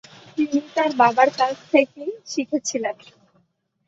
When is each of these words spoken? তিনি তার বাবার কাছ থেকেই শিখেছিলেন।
তিনি 0.37 0.59
তার 0.75 0.91
বাবার 0.99 1.29
কাছ 1.39 1.55
থেকেই 1.71 2.11
শিখেছিলেন। 2.27 2.95